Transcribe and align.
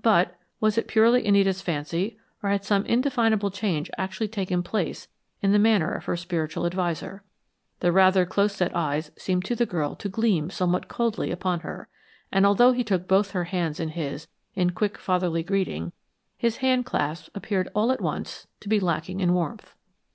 But 0.00 0.38
was 0.60 0.78
it 0.78 0.88
purely 0.88 1.26
Anita's 1.28 1.60
fancy 1.60 2.18
or 2.42 2.48
had 2.48 2.64
some 2.64 2.86
indefinable 2.86 3.50
change 3.50 3.90
actually 3.98 4.28
taken 4.28 4.62
place 4.62 5.08
in 5.42 5.52
the 5.52 5.58
manner 5.58 5.92
of 5.92 6.06
her 6.06 6.16
spiritual 6.16 6.64
adviser? 6.64 7.22
The 7.80 7.92
rather 7.92 8.24
close 8.24 8.54
set 8.54 8.74
eyes 8.74 9.10
seemed 9.18 9.44
to 9.44 9.54
the 9.54 9.66
girl 9.66 9.94
to 9.96 10.08
gleam 10.08 10.48
somewhat 10.48 10.88
coldly 10.88 11.30
upon 11.30 11.60
her, 11.60 11.88
and 12.32 12.46
although 12.46 12.72
he 12.72 12.82
took 12.82 13.06
both 13.06 13.32
her 13.32 13.44
hands 13.44 13.78
in 13.78 13.90
his 13.90 14.26
in 14.54 14.70
quick, 14.70 14.96
fatherly 14.96 15.42
greeting, 15.42 15.92
his 16.38 16.56
hand 16.64 16.86
clasp 16.86 17.28
appeared 17.36 17.68
all 17.74 17.92
at 17.92 18.00
once 18.00 18.46
to 18.60 18.70
be 18.70 18.80
lacking 18.80 19.20
in 19.20 19.34
warmth. 19.34 19.74